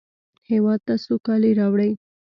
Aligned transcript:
هېواد 0.51 0.79
ته 0.87 0.93
سوکالي 1.05 1.51
راوړئ 1.59 1.91